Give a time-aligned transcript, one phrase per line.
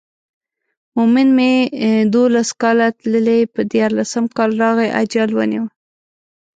[0.95, 1.51] مومن مې
[2.15, 5.63] دولس کاله تللی پر دیارلسم کال راغی اجل ونیو.